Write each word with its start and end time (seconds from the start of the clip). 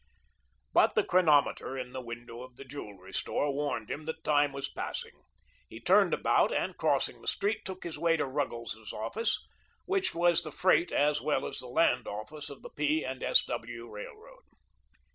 But 0.73 0.95
the 0.95 1.03
chronometer 1.03 1.77
in 1.77 1.93
the 1.93 2.01
window 2.01 2.41
of 2.41 2.55
the 2.55 2.65
jewelry 2.65 3.13
store 3.13 3.53
warned 3.53 3.91
him 3.91 4.01
that 4.05 4.23
time 4.23 4.51
was 4.51 4.67
passing. 4.67 5.11
He 5.69 5.79
turned 5.79 6.11
about, 6.11 6.51
and, 6.51 6.75
crossing 6.75 7.21
the 7.21 7.27
street, 7.27 7.63
took 7.65 7.83
his 7.83 7.99
way 7.99 8.17
to 8.17 8.25
Ruggles's 8.25 8.93
office, 8.93 9.45
which 9.85 10.15
was 10.15 10.41
the 10.41 10.49
freight 10.51 10.91
as 10.91 11.21
well 11.21 11.45
as 11.45 11.59
the 11.59 11.67
land 11.67 12.07
office 12.07 12.49
of 12.49 12.63
the 12.63 12.71
P. 12.71 13.03
and 13.03 13.21
S. 13.21 13.43
W. 13.45 13.91
Railroad. 13.91 14.41